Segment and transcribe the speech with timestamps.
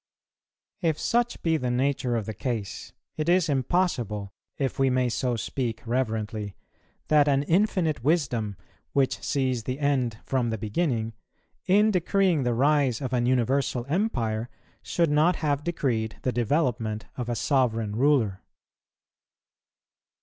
[0.81, 5.35] If such be the nature of the case, it is impossible, if we may so
[5.35, 6.55] speak reverently,
[7.09, 8.57] that an Infinite Wisdom,
[8.93, 11.13] which sees the end from the beginning,
[11.67, 14.49] in decreeing the rise of an universal Empire,
[14.81, 18.41] should not have decreed the development of a sovereign ruler.